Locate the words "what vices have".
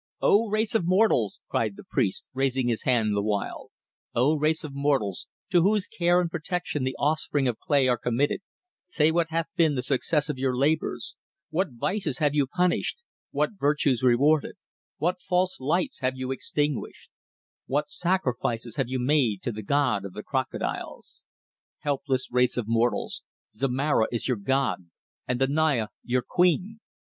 11.51-12.33